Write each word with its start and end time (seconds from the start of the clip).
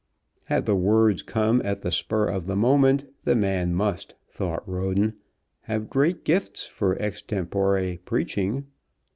Had 0.45 0.65
the 0.65 0.75
words 0.75 1.21
come 1.21 1.61
at 1.63 1.83
the 1.83 1.91
spur 1.91 2.25
of 2.25 2.47
the 2.47 2.55
moment, 2.55 3.05
the 3.23 3.35
man 3.35 3.75
must, 3.75 4.15
thought 4.27 4.67
Roden, 4.67 5.13
have 5.69 5.91
great 5.91 6.23
gifts 6.23 6.65
for 6.65 6.95
extempore 6.99 7.99
preaching. 8.03 8.65